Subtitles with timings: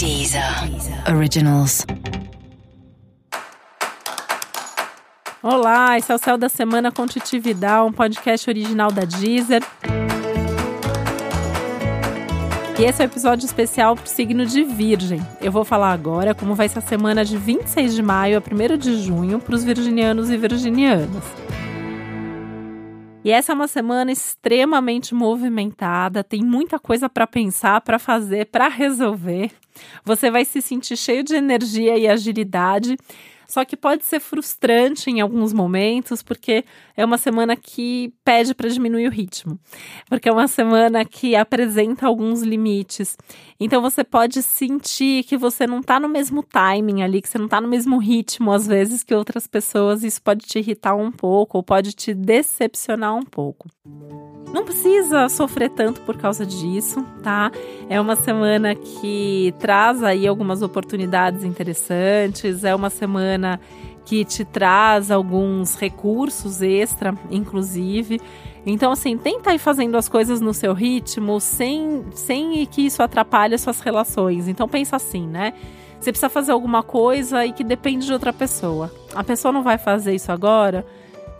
[0.00, 0.42] Deezer
[1.14, 1.84] Originals.
[5.42, 9.62] Olá, esse é o Céu da Semana com um podcast original da Deezer.
[12.78, 15.20] E esse é o um episódio especial para o signo de Virgem.
[15.38, 18.78] Eu vou falar agora como vai ser a semana de 26 de maio a 1
[18.78, 21.24] de junho para os virginianos e virginianas.
[23.22, 28.66] E essa é uma semana extremamente movimentada, tem muita coisa para pensar, para fazer, para
[28.66, 29.50] resolver.
[30.04, 32.96] Você vai se sentir cheio de energia e agilidade
[33.50, 36.64] só que pode ser frustrante em alguns momentos, porque
[36.96, 39.58] é uma semana que pede para diminuir o ritmo,
[40.08, 43.18] porque é uma semana que apresenta alguns limites.
[43.58, 47.46] Então você pode sentir que você não está no mesmo timing ali, que você não
[47.46, 51.58] está no mesmo ritmo às vezes que outras pessoas, isso pode te irritar um pouco
[51.58, 53.68] ou pode te decepcionar um pouco.
[54.52, 57.52] Não precisa sofrer tanto por causa disso, tá?
[57.88, 63.60] É uma semana que traz aí algumas oportunidades interessantes, é uma semana
[64.04, 68.20] que te traz alguns recursos extra, inclusive.
[68.66, 73.54] Então, assim, tenta ir fazendo as coisas no seu ritmo, sem, sem que isso atrapalhe
[73.54, 74.48] as suas relações.
[74.48, 75.54] Então, pensa assim, né?
[76.00, 78.90] Você precisa fazer alguma coisa e que depende de outra pessoa.
[79.14, 80.84] A pessoa não vai fazer isso agora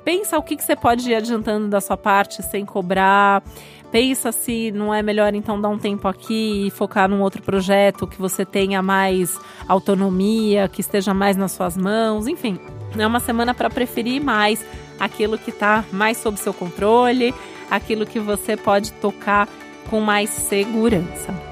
[0.04, 3.42] pensa o que, que você pode ir adiantando da sua parte sem cobrar.
[3.90, 8.06] Pensa se não é melhor então dar um tempo aqui e focar num outro projeto
[8.06, 12.58] que você tenha mais autonomia, que esteja mais nas suas mãos, enfim.
[12.96, 14.64] É uma semana para preferir mais
[14.98, 17.34] aquilo que está mais sob seu controle,
[17.70, 19.48] aquilo que você pode tocar
[19.88, 21.49] com mais segurança.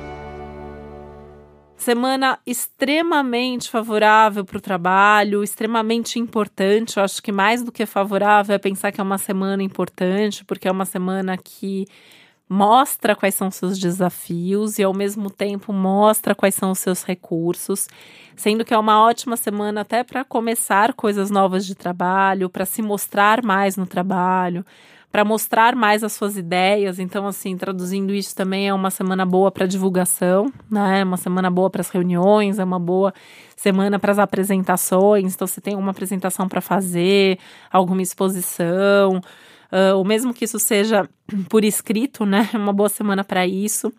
[1.88, 6.98] Semana extremamente favorável para o trabalho, extremamente importante.
[6.98, 10.68] Eu acho que mais do que favorável é pensar que é uma semana importante, porque
[10.68, 11.86] é uma semana que
[12.46, 17.88] mostra quais são seus desafios e ao mesmo tempo mostra quais são os seus recursos,
[18.36, 22.82] sendo que é uma ótima semana até para começar coisas novas de trabalho, para se
[22.82, 24.62] mostrar mais no trabalho,
[25.10, 26.98] para mostrar mais as suas ideias.
[26.98, 31.00] Então, assim, traduzindo isso também é uma semana boa para divulgação, né?
[31.00, 33.12] É uma semana boa para as reuniões, é uma boa
[33.56, 35.34] semana para as apresentações.
[35.34, 37.38] Então, se tem uma apresentação para fazer,
[37.70, 39.18] alguma exposição,
[39.72, 41.08] uh, ou mesmo que isso seja
[41.48, 42.48] por escrito, né?
[42.52, 43.92] É uma boa semana para isso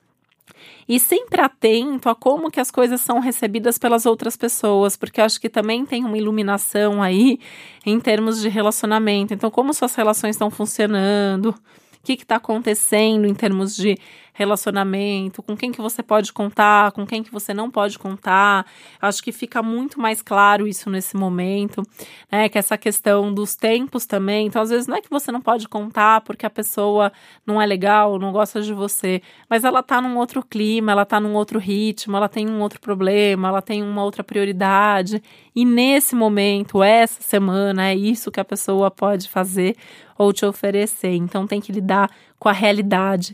[0.87, 5.25] e sempre atento a como que as coisas são recebidas pelas outras pessoas, porque eu
[5.25, 7.39] acho que também tem uma iluminação aí
[7.85, 9.33] em termos de relacionamento.
[9.33, 11.53] Então, como suas relações estão funcionando,
[12.01, 13.97] o que está acontecendo em termos de
[14.39, 18.65] relacionamento, com quem que você pode contar, com quem que você não pode contar.
[19.01, 21.83] Acho que fica muito mais claro isso nesse momento,
[22.31, 22.47] né?
[22.47, 24.47] Que essa questão dos tempos também.
[24.47, 27.11] Então, às vezes, não é que você não pode contar porque a pessoa
[27.45, 31.19] não é legal, não gosta de você, mas ela tá num outro clima, ela tá
[31.19, 35.21] num outro ritmo, ela tem um outro problema, ela tem uma outra prioridade.
[35.53, 39.75] E nesse momento, essa semana, é isso que a pessoa pode fazer
[40.19, 41.15] ou te oferecer.
[41.15, 43.33] Então, tem que lidar com a realidade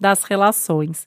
[0.00, 1.06] das relações.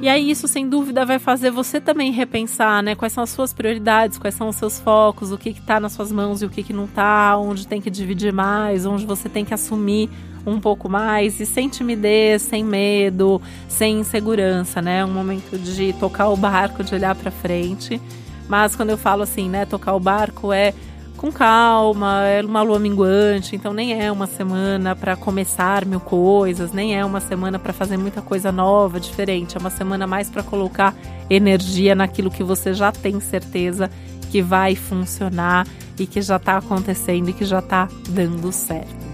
[0.00, 2.94] E aí isso sem dúvida vai fazer você também repensar, né?
[2.94, 6.12] Quais são as suas prioridades, quais são os seus focos, o que está nas suas
[6.12, 9.44] mãos e o que, que não está, onde tem que dividir mais, onde você tem
[9.44, 10.08] que assumir
[10.46, 15.04] um pouco mais e sem timidez, sem medo, sem insegurança, né?
[15.04, 18.00] Um momento de tocar o barco, de olhar para frente.
[18.48, 20.72] Mas quando eu falo assim, né, tocar o barco é
[21.18, 26.72] com calma, é uma lua minguante, então nem é uma semana para começar mil coisas,
[26.72, 29.56] nem é uma semana para fazer muita coisa nova, diferente.
[29.56, 30.94] É uma semana mais para colocar
[31.28, 33.90] energia naquilo que você já tem certeza
[34.30, 35.66] que vai funcionar
[35.98, 39.07] e que já está acontecendo e que já está dando certo.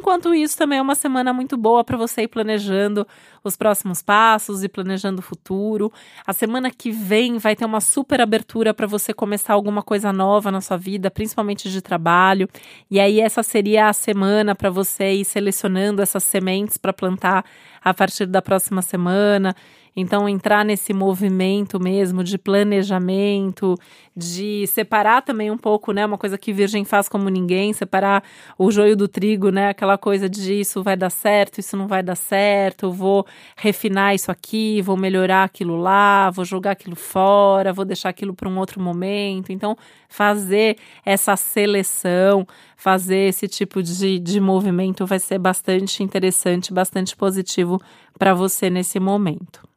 [0.00, 3.06] Enquanto isso, também é uma semana muito boa para você ir planejando
[3.44, 5.92] os próximos passos e planejando o futuro.
[6.26, 10.50] A semana que vem vai ter uma super abertura para você começar alguma coisa nova
[10.50, 12.48] na sua vida, principalmente de trabalho.
[12.90, 17.44] E aí, essa seria a semana para você ir selecionando essas sementes para plantar
[17.82, 19.54] a partir da próxima semana.
[20.00, 23.76] Então, entrar nesse movimento mesmo de planejamento,
[24.16, 26.04] de separar também um pouco, né?
[26.04, 28.22] Uma coisa que Virgem faz como ninguém, separar
[28.58, 29.68] o joio do trigo, né?
[29.68, 33.26] Aquela coisa de isso vai dar certo, isso não vai dar certo, vou
[33.56, 38.48] refinar isso aqui, vou melhorar aquilo lá, vou jogar aquilo fora, vou deixar aquilo para
[38.48, 39.52] um outro momento.
[39.52, 39.76] Então,
[40.08, 47.80] fazer essa seleção, fazer esse tipo de, de movimento vai ser bastante interessante, bastante positivo
[48.18, 49.69] para você nesse momento.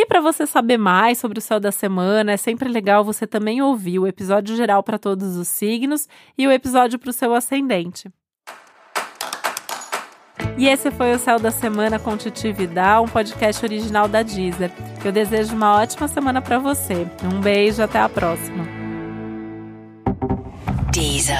[0.00, 3.60] E para você saber mais sobre o céu da semana, é sempre legal você também
[3.60, 6.06] ouvir o episódio geral para todos os signos
[6.38, 8.08] e o episódio para o seu ascendente.
[10.56, 14.70] E esse foi o Céu da Semana com Titi Vidal, um podcast original da Deezer.
[15.04, 17.04] Eu desejo uma ótima semana para você.
[17.34, 18.64] Um beijo, até a próxima.
[20.92, 21.36] Deezer.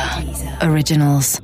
[0.69, 1.41] Originals.